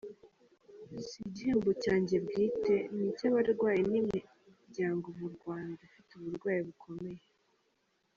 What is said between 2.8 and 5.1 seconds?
ni icy’abarwayi n’imiyango